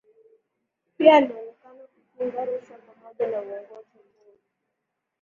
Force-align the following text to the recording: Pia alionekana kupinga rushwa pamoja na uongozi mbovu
Pia 0.97 1.15
alionekana 1.15 1.83
kupinga 1.87 2.45
rushwa 2.45 2.77
pamoja 2.77 3.27
na 3.27 3.37
uongozi 3.41 3.99
mbovu 4.09 4.39